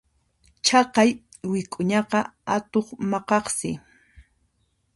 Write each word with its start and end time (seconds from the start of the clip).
Chaqay 0.65 1.09
wik'uñaqa 1.51 2.19
atuq 2.55 2.87
maqaqsi. 3.09 3.71